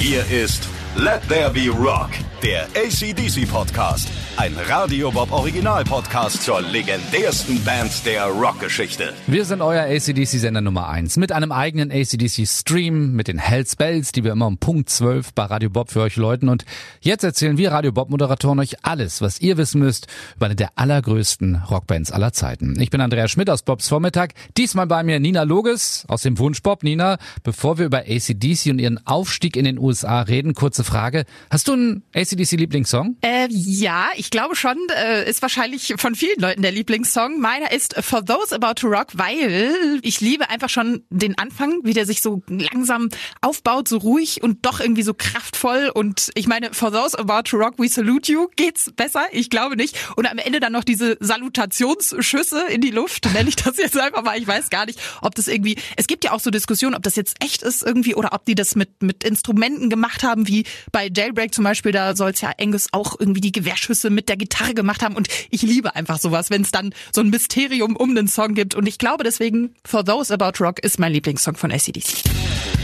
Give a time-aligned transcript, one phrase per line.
[0.00, 2.08] Hier ist Let There Be Rock,
[2.42, 4.08] der ACDC Podcast.
[4.38, 9.12] Ein Radio Bob Original Podcast zur legendärsten Band der Rockgeschichte.
[9.26, 14.24] Wir sind euer ACDC-Sender Nummer 1 mit einem eigenen ACDC-Stream, mit den Hells Bells, die
[14.24, 16.48] wir immer um Punkt 12 bei Radio Bob für euch läuten.
[16.48, 16.64] Und
[17.02, 21.64] jetzt erzählen wir Radio Bob-Moderatoren euch alles, was ihr wissen müsst über eine der allergrößten
[21.68, 22.80] Rockbands aller Zeiten.
[22.80, 24.32] Ich bin Andreas Schmidt aus Bobs Vormittag.
[24.56, 26.84] Diesmal bei mir Nina Loges aus dem Wunsch Bob.
[26.84, 31.26] Nina, bevor wir über ACDC und ihren Aufstieg in den USA reden, kurze Frage.
[31.50, 32.00] Hast du
[32.32, 33.16] einen ACDC-Lieblingssong?
[33.22, 37.40] Äh, ja, ich glaube schon, äh, ist wahrscheinlich von vielen Leuten der Lieblingssong.
[37.40, 41.92] Meiner ist For Those About to Rock, weil ich liebe einfach schon den Anfang, wie
[41.92, 43.08] der sich so langsam
[43.40, 45.90] aufbaut, so ruhig und doch irgendwie so kraftvoll.
[45.92, 48.48] Und ich meine, For Those About to Rock, we salute you.
[48.56, 49.26] Geht's besser?
[49.32, 49.96] Ich glaube nicht.
[50.16, 54.22] Und am Ende dann noch diese Salutationsschüsse in die Luft, nenne ich das jetzt einfach
[54.22, 54.38] mal.
[54.38, 57.16] Ich weiß gar nicht, ob das irgendwie, es gibt ja auch so Diskussionen, ob das
[57.16, 61.10] jetzt echt ist irgendwie oder ob die das mit, mit Instrumenten gemacht haben, wie bei
[61.14, 64.74] Jailbreak zum Beispiel, da soll es ja Angus auch irgendwie die Gewehrschüsse mit der Gitarre
[64.74, 65.16] gemacht haben.
[65.16, 68.74] Und ich liebe einfach sowas, wenn es dann so ein Mysterium um den Song gibt.
[68.74, 72.79] Und ich glaube deswegen, For Those About Rock ist mein Lieblingssong von ACDC.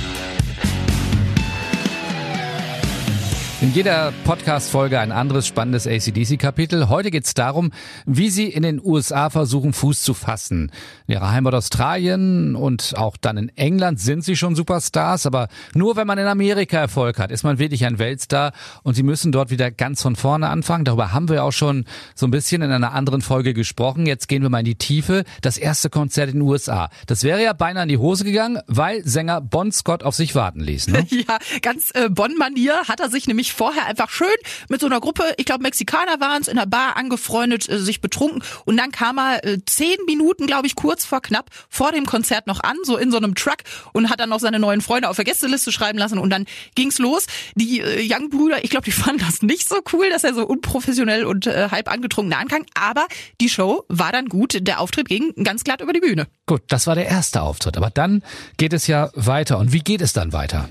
[3.62, 6.90] In jeder Podcast-Folge ein anderes spannendes ACDC-Kapitel.
[6.90, 7.72] Heute geht es darum,
[8.04, 10.70] wie sie in den USA versuchen, Fuß zu fassen.
[11.06, 15.96] In ihrer Heimat Australien und auch dann in England sind sie schon Superstars, aber nur
[15.96, 19.50] wenn man in Amerika Erfolg hat, ist man wirklich ein Weltstar und sie müssen dort
[19.50, 20.84] wieder ganz von vorne anfangen.
[20.84, 24.04] Darüber haben wir auch schon so ein bisschen in einer anderen Folge gesprochen.
[24.04, 25.24] Jetzt gehen wir mal in die Tiefe.
[25.40, 26.90] Das erste Konzert in den USA.
[27.06, 30.60] Das wäre ja beinahe in die Hose gegangen, weil Sänger Bon Scott auf sich warten
[30.60, 30.88] ließ.
[30.88, 31.06] Ne?
[31.16, 34.28] Ja, ganz äh, Bonn-Manier hat er sich nämlich vorher einfach schön
[34.68, 38.00] mit so einer Gruppe, ich glaube Mexikaner waren es, in der Bar angefreundet, äh, sich
[38.00, 42.06] betrunken und dann kam er äh, zehn Minuten, glaube ich, kurz vor knapp vor dem
[42.06, 43.58] Konzert noch an, so in so einem Truck
[43.92, 46.98] und hat dann noch seine neuen Freunde auf der Gästeliste schreiben lassen und dann ging's
[46.98, 47.26] los.
[47.54, 51.24] Die äh, Young-Brüder, ich glaube, die fanden das nicht so cool, dass er so unprofessionell
[51.24, 53.06] und äh, halb angetrunken ankam, aber
[53.40, 56.26] die Show war dann gut, der Auftritt ging ganz glatt über die Bühne.
[56.46, 58.22] Gut, das war der erste Auftritt, aber dann
[58.56, 60.68] geht es ja weiter und wie geht es dann weiter?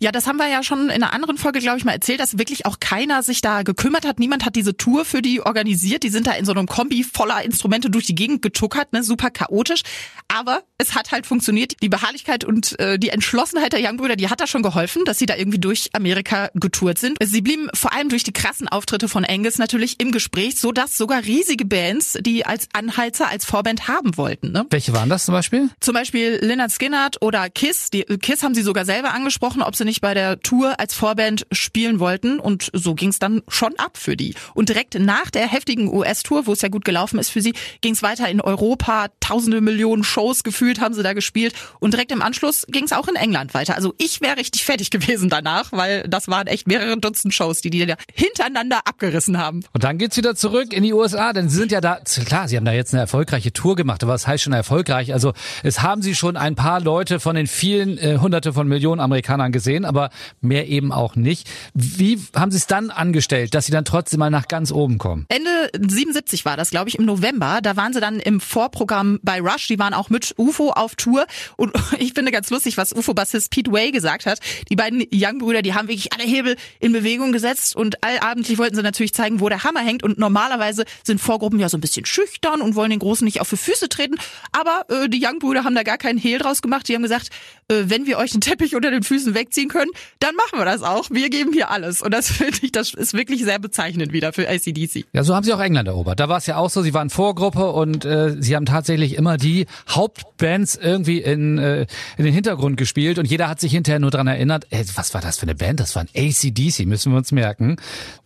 [0.00, 2.38] Ja, das haben wir ja schon in einer anderen Folge, glaube ich, mal erzählt, dass
[2.38, 4.18] wirklich auch keiner sich da gekümmert hat.
[4.18, 6.02] Niemand hat diese Tour für die organisiert.
[6.02, 9.30] Die sind da in so einem Kombi voller Instrumente durch die Gegend getuckert, ne, super
[9.30, 9.82] chaotisch.
[10.28, 11.74] Aber es hat halt funktioniert.
[11.82, 15.26] Die Beharrlichkeit und äh, die Entschlossenheit der Young-Brüder, die hat da schon geholfen, dass sie
[15.26, 17.18] da irgendwie durch Amerika getourt sind.
[17.22, 20.96] Sie blieben vor allem durch die krassen Auftritte von Angus natürlich im Gespräch, so dass
[20.96, 24.50] sogar riesige Bands, die als Anheizer, als Vorband haben wollten.
[24.50, 24.66] Ne?
[24.70, 25.70] Welche waren das zum Beispiel?
[25.80, 27.90] Zum Beispiel Lynyrd Skynyrd oder Kiss.
[27.90, 31.46] Die Kiss haben sie sogar selber angesprochen, ob sie nicht bei der Tour als Vorband
[31.52, 32.40] spielen wollten.
[32.40, 34.34] Und so ging es dann schon ab für die.
[34.54, 37.92] Und direkt nach der heftigen US-Tour, wo es ja gut gelaufen ist für sie, ging
[37.92, 39.08] es weiter in Europa.
[39.20, 41.54] Tausende Millionen Shows gefühlt haben sie da gespielt.
[41.78, 43.76] Und direkt im Anschluss ging es auch in England weiter.
[43.76, 47.70] Also ich wäre richtig fertig gewesen danach, weil das waren echt mehrere Dutzend Shows, die
[47.70, 49.64] die da hintereinander abgerissen haben.
[49.72, 52.56] Und dann geht's wieder zurück in die USA, denn sie sind ja da, klar, sie
[52.56, 55.01] haben da jetzt eine erfolgreiche Tour gemacht, aber was heißt schon erfolgreich?
[55.10, 55.32] Also
[55.62, 59.52] es haben sie schon ein paar Leute von den vielen äh, hunderte von Millionen Amerikanern
[59.52, 61.48] gesehen, aber mehr eben auch nicht.
[61.74, 65.26] Wie haben sie es dann angestellt, dass sie dann trotzdem mal nach ganz oben kommen?
[65.28, 67.60] Ende 77 war das, glaube ich, im November.
[67.62, 69.68] Da waren sie dann im Vorprogramm bei Rush.
[69.68, 71.26] Die waren auch mit UFO auf Tour.
[71.56, 74.40] Und ich finde ganz lustig, was UFO-Bassist Pete Way gesagt hat.
[74.68, 78.82] Die beiden Young-Brüder, die haben wirklich alle Hebel in Bewegung gesetzt und allabendlich wollten sie
[78.82, 80.02] natürlich zeigen, wo der Hammer hängt.
[80.02, 83.50] Und normalerweise sind Vorgruppen ja so ein bisschen schüchtern und wollen den Großen nicht auf
[83.50, 84.16] die Füße treten.
[84.52, 86.88] Aber äh, die Young-Brüder haben da gar keinen Hehl draus gemacht.
[86.88, 87.30] Die haben gesagt,
[87.68, 90.82] äh, wenn wir euch den Teppich unter den Füßen wegziehen können, dann machen wir das
[90.82, 91.10] auch.
[91.10, 92.02] Wir geben hier alles.
[92.02, 95.06] Und das finde ich, das ist wirklich sehr bezeichnend wieder für ACDC.
[95.12, 96.20] Ja, so haben sie auch England erobert.
[96.20, 99.36] Da war es ja auch so, sie waren Vorgruppe und äh, sie haben tatsächlich immer
[99.36, 101.86] die Hauptbands irgendwie in, äh,
[102.16, 105.20] in den Hintergrund gespielt und jeder hat sich hinterher nur dran erinnert, ey, was war
[105.20, 105.80] das für eine Band?
[105.80, 107.76] Das waren ACDC, müssen wir uns merken.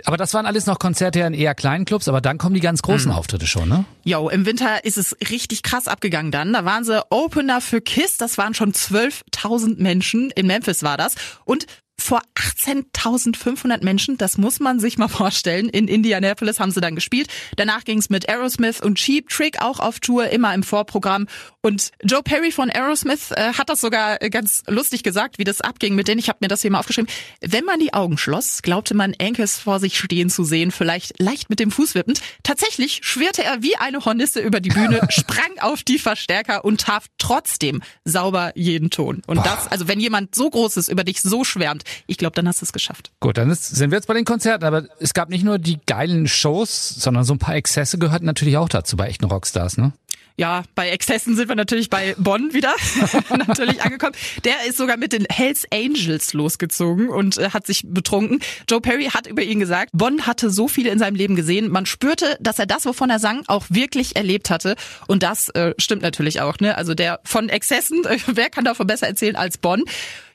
[0.05, 2.83] Aber das waren alles noch Konzerte in eher kleinen Clubs, aber dann kommen die ganz
[2.83, 3.17] großen mhm.
[3.17, 3.85] Auftritte schon, ne?
[4.05, 6.56] Jo, im Winter ist es richtig krass abgegangen dann.
[6.57, 11.15] Da waren sie Opener für KISS, das waren schon 12.000 Menschen, in Memphis war das.
[11.45, 11.67] Und
[11.99, 15.69] vor 18.500 Menschen, das muss man sich mal vorstellen.
[15.69, 17.29] In Indianapolis haben sie dann gespielt.
[17.57, 21.27] Danach ging es mit Aerosmith und Cheap Trick auch auf Tour, immer im Vorprogramm.
[21.63, 25.95] Und Joe Perry von Aerosmith äh, hat das sogar ganz lustig gesagt, wie das abging
[25.95, 26.21] mit denen.
[26.21, 27.11] Ich habe mir das hier mal aufgeschrieben.
[27.41, 31.51] Wenn man die Augen schloss, glaubte man Angus vor sich stehen zu sehen, vielleicht leicht
[31.51, 32.21] mit dem Fuß wippend.
[32.43, 37.07] Tatsächlich schwirrte er wie eine Hornisse über die Bühne, sprang auf die Verstärker und traf
[37.19, 39.23] trotzdem sauber jeden Ton.
[39.27, 42.49] Und das, also wenn jemand so groß ist, über dich so schwärmt, ich glaube, dann
[42.49, 43.13] hast du es geschafft.
[43.21, 45.79] Gut, dann ist, sind wir jetzt bei den Konzerten, aber es gab nicht nur die
[45.87, 49.93] geilen Shows, sondern so ein paar Exzesse gehörten natürlich auch dazu bei echten Rockstars, ne?
[50.39, 52.75] Ja, bei Exzessen sind wir natürlich bei Bonn wieder
[53.47, 54.15] natürlich angekommen.
[54.45, 58.41] Der ist sogar mit den Hells Angels losgezogen und äh, hat sich betrunken.
[58.69, 61.71] Joe Perry hat über ihn gesagt, Bonn hatte so viele in seinem Leben gesehen.
[61.71, 64.77] Man spürte, dass er das, wovon er sang, auch wirklich erlebt hatte.
[65.07, 66.59] Und das äh, stimmt natürlich auch.
[66.59, 66.77] Ne?
[66.77, 69.85] Also der von Exzessen, äh, wer kann davon besser erzählen als Bonn?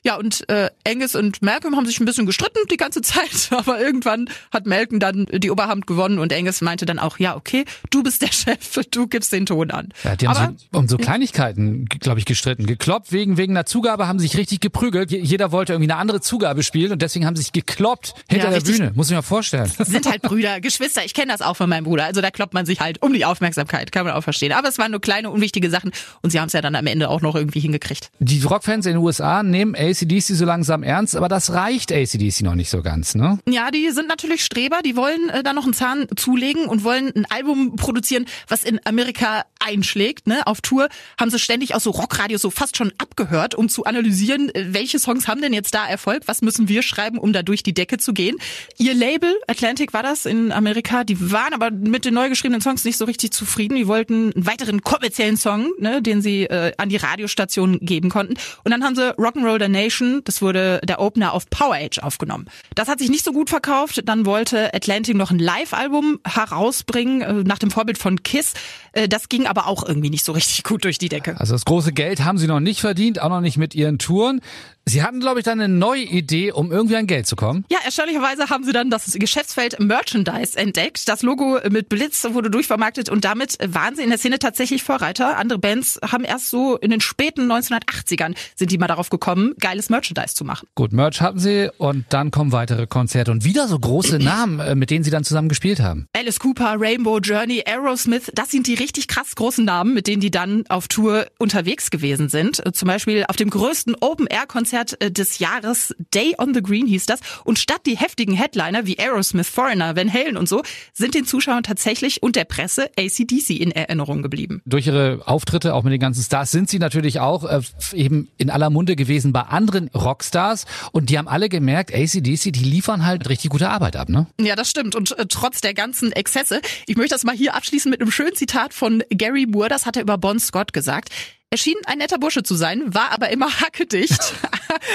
[0.04, 3.80] Ja, und äh, Angus und Malcolm haben sich ein bisschen gestritten die ganze Zeit, aber
[3.80, 8.02] irgendwann hat Malcolm dann die Oberhand gewonnen und Angus meinte dann auch, ja, okay, du
[8.02, 9.90] bist der Chef, du gibst den Ton an.
[10.02, 12.66] Ja, die haben aber, so, um so Kleinigkeiten, glaube ich, gestritten.
[12.66, 15.12] Gekloppt wegen, wegen einer Zugabe, haben sich richtig geprügelt.
[15.12, 18.60] Jeder wollte irgendwie eine andere Zugabe spielen und deswegen haben sich gekloppt hinter ja, der
[18.60, 18.92] Bühne.
[18.94, 19.70] Muss ich mir vorstellen.
[19.78, 21.04] Sind halt Brüder, Geschwister.
[21.04, 22.04] Ich kenne das auch von meinem Bruder.
[22.04, 24.52] Also da kloppt man sich halt um die Aufmerksamkeit, kann man auch verstehen.
[24.52, 27.08] Aber es waren nur kleine, unwichtige Sachen und sie haben es ja dann am Ende
[27.08, 28.10] auch noch irgendwie hingekriegt.
[28.18, 32.54] Die Rockfans in den USA nehmen ACDC so langsam ernst, aber das reicht ACDC noch
[32.54, 33.38] nicht so ganz, ne?
[33.48, 37.12] Ja, die sind natürlich Streber, die wollen äh, da noch einen Zahn zulegen und wollen
[37.14, 40.26] ein Album produzieren, was in Amerika einschlägt.
[40.26, 40.46] Ne?
[40.46, 40.88] Auf Tour
[41.18, 44.98] haben sie ständig aus so Rockradios so fast schon abgehört, um zu analysieren, äh, welche
[44.98, 47.98] Songs haben denn jetzt da Erfolg, was müssen wir schreiben, um da durch die Decke
[47.98, 48.36] zu gehen.
[48.78, 52.84] Ihr Label, Atlantic war das in Amerika, die waren aber mit den neu geschriebenen Songs
[52.84, 53.76] nicht so richtig zufrieden.
[53.76, 58.34] Die wollten einen weiteren kommerziellen Song, ne, den sie äh, an die Radiostationen geben konnten.
[58.64, 62.46] Und dann haben sie Rock'n'Roll the Nation, das wurde der Opener auf Power Age aufgenommen.
[62.74, 64.02] Das hat sich nicht so gut verkauft.
[64.04, 68.54] Dann wollte Atlantic noch ein Live-Album herausbringen, äh, nach dem Vorbild von Kiss.
[68.92, 71.38] Äh, das ging aber auch irgendwie nicht so richtig gut durch die Decke.
[71.38, 74.40] Also das große Geld haben sie noch nicht verdient, auch noch nicht mit ihren Touren.
[74.84, 77.64] Sie hatten, glaube ich, dann eine neue Idee, um irgendwie an Geld zu kommen.
[77.70, 81.08] Ja, erstaunlicherweise haben sie dann das Geschäftsfeld Merchandise entdeckt.
[81.08, 85.38] Das Logo mit Blitz wurde durchvermarktet und damit waren sie in der Szene tatsächlich Vorreiter.
[85.38, 89.88] Andere Bands haben erst so in den späten 1980ern sind die mal darauf gekommen, geiles
[89.88, 90.66] Merchandise zu machen.
[90.74, 94.74] Gut, Merch hatten sie und dann kommen weitere Konzerte und wieder so große Namen, äh,
[94.74, 96.08] mit denen sie dann zusammen gespielt haben.
[96.12, 100.32] Alice Cooper, Rainbow Journey, Aerosmith, das sind die richtig krass großen Namen, mit denen die
[100.32, 102.62] dann auf Tour unterwegs gewesen sind.
[102.74, 105.94] Zum Beispiel auf dem größten Open-Air-Konzert Konzert äh, des Jahres.
[106.14, 107.20] Day on the Green hieß das.
[107.44, 110.62] Und statt die heftigen Headliner wie Aerosmith, Foreigner, Van Halen und so,
[110.94, 114.62] sind den Zuschauern tatsächlich und der Presse ACDC in Erinnerung geblieben.
[114.64, 117.60] Durch ihre Auftritte, auch mit den ganzen Stars, sind sie natürlich auch äh,
[117.92, 120.64] eben in aller Munde gewesen bei anderen Rockstars.
[120.92, 124.26] Und die haben alle gemerkt, ACDC, die liefern halt richtig gute Arbeit ab, ne?
[124.40, 124.94] Ja, das stimmt.
[124.94, 128.34] Und äh, trotz der ganzen Exzesse, ich möchte das mal hier abschließen mit einem schönen
[128.34, 131.10] Zitat von Gary Moore, das hat er über Bon Scott gesagt.
[131.52, 134.32] Er schien ein netter Bursche zu sein, war aber immer hackedicht.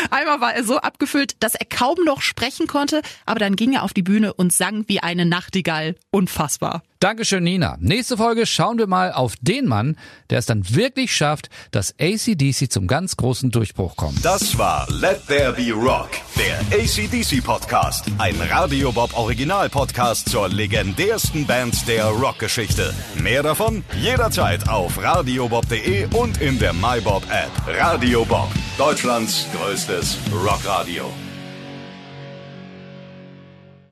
[0.09, 3.83] Einmal war er so abgefüllt, dass er kaum noch sprechen konnte, aber dann ging er
[3.83, 5.95] auf die Bühne und sang wie eine Nachtigall.
[6.09, 6.81] Unfassbar.
[6.99, 7.77] Dankeschön, Nina.
[7.79, 9.97] Nächste Folge schauen wir mal auf den Mann,
[10.31, 14.25] der es dann wirklich schafft, dass ACDC zum ganz großen Durchbruch kommt.
[14.25, 18.05] Das war Let There Be Rock, der ACDC Podcast.
[18.17, 22.93] Ein Radio Bob Original Podcast zur legendärsten Band der Rockgeschichte.
[23.21, 27.51] Mehr davon jederzeit auf radiobob.de und in der MyBob App.
[27.67, 31.26] Radio Bob, Deutschlands größtes Rockradio.